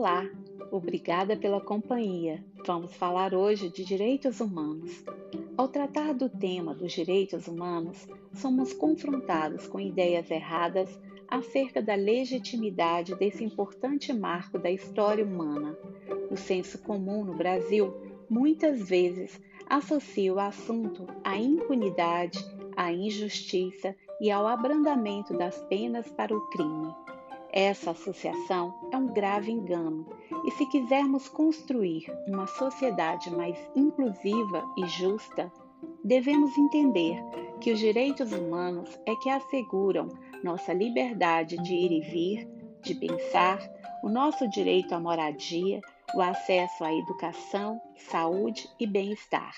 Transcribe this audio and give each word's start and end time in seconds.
Olá, 0.00 0.26
obrigada 0.70 1.36
pela 1.36 1.60
companhia. 1.60 2.42
Vamos 2.66 2.94
falar 2.94 3.34
hoje 3.34 3.68
de 3.68 3.84
direitos 3.84 4.40
humanos. 4.40 5.04
Ao 5.58 5.68
tratar 5.68 6.14
do 6.14 6.26
tema 6.26 6.74
dos 6.74 6.90
direitos 6.90 7.46
humanos, 7.46 8.08
somos 8.32 8.72
confrontados 8.72 9.66
com 9.66 9.78
ideias 9.78 10.30
erradas 10.30 10.98
acerca 11.28 11.82
da 11.82 11.94
legitimidade 11.94 13.14
desse 13.14 13.44
importante 13.44 14.10
marco 14.10 14.58
da 14.58 14.70
história 14.70 15.22
humana. 15.22 15.76
O 16.30 16.36
senso 16.36 16.78
comum 16.78 17.22
no 17.22 17.34
Brasil 17.34 17.92
muitas 18.26 18.88
vezes 18.88 19.38
associa 19.68 20.32
o 20.32 20.40
assunto 20.40 21.06
à 21.22 21.36
impunidade, 21.36 22.38
à 22.74 22.90
injustiça 22.90 23.94
e 24.18 24.30
ao 24.30 24.46
abrandamento 24.46 25.36
das 25.36 25.60
penas 25.64 26.10
para 26.10 26.34
o 26.34 26.40
crime. 26.48 26.90
Essa 27.52 27.90
associação 27.90 28.88
é 28.92 28.96
um 28.96 29.08
grave 29.08 29.50
engano, 29.50 30.06
e 30.44 30.50
se 30.52 30.66
quisermos 30.66 31.28
construir 31.28 32.06
uma 32.26 32.46
sociedade 32.46 33.30
mais 33.30 33.58
inclusiva 33.74 34.64
e 34.78 34.86
justa, 34.86 35.52
devemos 36.04 36.56
entender 36.56 37.20
que 37.60 37.72
os 37.72 37.78
direitos 37.78 38.32
humanos 38.32 38.98
é 39.04 39.14
que 39.16 39.28
asseguram 39.28 40.08
nossa 40.44 40.72
liberdade 40.72 41.56
de 41.62 41.74
ir 41.74 41.92
e 41.92 42.00
vir, 42.00 42.48
de 42.82 42.94
pensar, 42.94 43.58
o 44.02 44.08
nosso 44.08 44.48
direito 44.48 44.94
à 44.94 45.00
moradia, 45.00 45.80
o 46.14 46.22
acesso 46.22 46.84
à 46.84 46.94
educação, 46.94 47.80
saúde 47.96 48.68
e 48.78 48.86
bem-estar. 48.86 49.54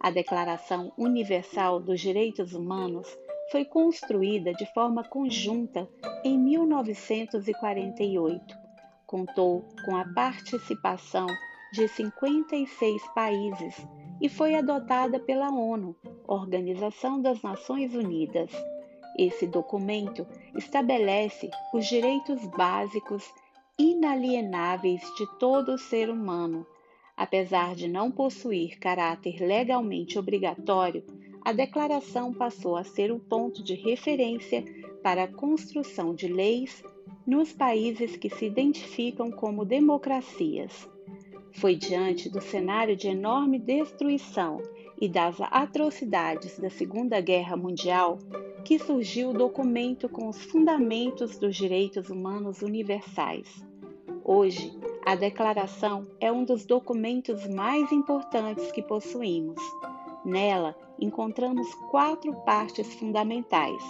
A 0.00 0.10
Declaração 0.10 0.92
Universal 0.96 1.78
dos 1.78 2.00
Direitos 2.00 2.54
Humanos 2.54 3.06
foi 3.50 3.64
construída 3.64 4.52
de 4.54 4.64
forma 4.72 5.02
conjunta 5.02 5.88
em 6.24 6.38
1948. 6.38 8.56
Contou 9.06 9.64
com 9.84 9.96
a 9.96 10.04
participação 10.14 11.26
de 11.72 11.88
56 11.88 13.02
países 13.14 13.74
e 14.20 14.28
foi 14.28 14.54
adotada 14.54 15.18
pela 15.18 15.50
ONU, 15.50 15.96
Organização 16.26 17.20
das 17.20 17.42
Nações 17.42 17.92
Unidas. 17.94 18.52
Esse 19.18 19.48
documento 19.48 20.24
estabelece 20.56 21.50
os 21.74 21.86
direitos 21.86 22.46
básicos 22.56 23.28
inalienáveis 23.76 25.02
de 25.16 25.26
todo 25.38 25.76
ser 25.76 26.08
humano. 26.08 26.64
Apesar 27.16 27.74
de 27.74 27.88
não 27.88 28.12
possuir 28.12 28.78
caráter 28.78 29.40
legalmente 29.40 30.16
obrigatório, 30.18 31.04
a 31.42 31.52
declaração 31.52 32.32
passou 32.32 32.76
a 32.76 32.84
ser 32.84 33.10
o 33.10 33.18
ponto 33.18 33.62
de 33.62 33.74
referência 33.74 34.64
para 35.02 35.24
a 35.24 35.28
construção 35.28 36.14
de 36.14 36.28
leis 36.28 36.82
nos 37.26 37.52
países 37.52 38.16
que 38.16 38.28
se 38.28 38.46
identificam 38.46 39.30
como 39.30 39.64
democracias. 39.64 40.88
Foi 41.52 41.74
diante 41.74 42.28
do 42.28 42.40
cenário 42.40 42.96
de 42.96 43.08
enorme 43.08 43.58
destruição 43.58 44.60
e 45.00 45.08
das 45.08 45.40
atrocidades 45.40 46.58
da 46.58 46.70
Segunda 46.70 47.20
Guerra 47.20 47.56
Mundial 47.56 48.18
que 48.64 48.78
surgiu 48.78 49.30
o 49.30 49.34
documento 49.34 50.08
com 50.08 50.28
os 50.28 50.42
fundamentos 50.44 51.38
dos 51.38 51.56
direitos 51.56 52.10
humanos 52.10 52.62
universais. 52.62 53.64
Hoje, 54.22 54.78
a 55.04 55.14
Declaração 55.14 56.06
é 56.20 56.30
um 56.30 56.44
dos 56.44 56.66
documentos 56.66 57.46
mais 57.48 57.90
importantes 57.90 58.70
que 58.70 58.82
possuímos. 58.82 59.60
Nela, 60.24 60.76
encontramos 61.00 61.72
quatro 61.90 62.34
partes 62.44 62.94
fundamentais. 62.94 63.82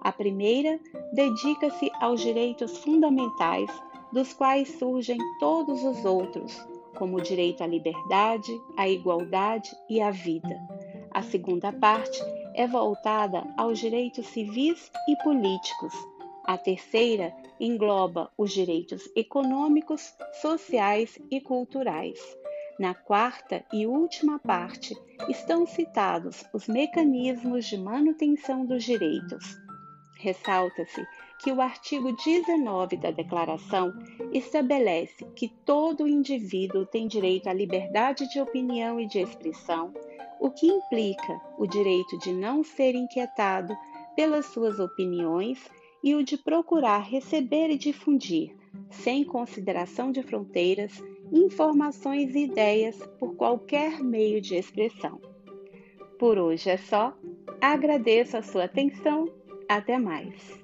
A 0.00 0.12
primeira 0.12 0.80
dedica-se 1.12 1.90
aos 2.00 2.20
direitos 2.20 2.78
fundamentais, 2.78 3.70
dos 4.12 4.32
quais 4.32 4.68
surgem 4.78 5.18
todos 5.38 5.82
os 5.82 6.04
outros, 6.04 6.56
como 6.96 7.16
o 7.16 7.22
direito 7.22 7.62
à 7.62 7.66
liberdade, 7.66 8.52
à 8.76 8.88
igualdade 8.88 9.70
e 9.88 10.00
à 10.00 10.10
vida. 10.10 10.60
A 11.10 11.22
segunda 11.22 11.72
parte 11.72 12.20
é 12.54 12.66
voltada 12.66 13.44
aos 13.56 13.78
direitos 13.78 14.26
civis 14.26 14.90
e 15.08 15.16
políticos. 15.22 15.92
A 16.44 16.58
terceira 16.58 17.34
engloba 17.60 18.30
os 18.36 18.52
direitos 18.52 19.08
econômicos, 19.14 20.14
sociais 20.40 21.18
e 21.30 21.40
culturais. 21.40 22.18
Na 22.78 22.94
quarta 22.94 23.64
e 23.72 23.86
última 23.86 24.38
parte 24.38 24.94
estão 25.28 25.66
citados 25.66 26.44
os 26.52 26.66
mecanismos 26.66 27.66
de 27.66 27.76
manutenção 27.76 28.64
dos 28.64 28.82
direitos. 28.82 29.56
Ressalta-se 30.18 31.04
que 31.42 31.52
o 31.52 31.60
artigo 31.60 32.12
19 32.12 32.96
da 32.96 33.10
Declaração 33.10 33.92
estabelece 34.32 35.24
que 35.34 35.48
todo 35.66 36.08
indivíduo 36.08 36.86
tem 36.86 37.06
direito 37.06 37.48
à 37.48 37.52
liberdade 37.52 38.28
de 38.30 38.40
opinião 38.40 38.98
e 39.00 39.06
de 39.06 39.18
expressão, 39.18 39.92
o 40.40 40.50
que 40.50 40.66
implica 40.66 41.40
o 41.58 41.66
direito 41.66 42.16
de 42.18 42.32
não 42.32 42.64
ser 42.64 42.94
inquietado 42.94 43.76
pelas 44.16 44.46
suas 44.46 44.78
opiniões 44.78 45.58
e 46.02 46.14
o 46.14 46.22
de 46.22 46.36
procurar 46.36 47.00
receber 47.00 47.70
e 47.70 47.78
difundir, 47.78 48.56
sem 48.90 49.24
consideração 49.24 50.10
de 50.10 50.22
fronteiras, 50.22 51.02
informações 51.32 52.34
e 52.34 52.44
ideias 52.44 52.96
por 53.18 53.34
qualquer 53.34 54.02
meio 54.02 54.40
de 54.40 54.54
expressão. 54.54 55.20
Por 56.18 56.38
hoje 56.38 56.70
é 56.70 56.76
só. 56.76 57.16
Agradeço 57.60 58.36
a 58.36 58.42
sua 58.42 58.64
atenção. 58.64 59.26
Até 59.68 59.98
mais. 59.98 60.62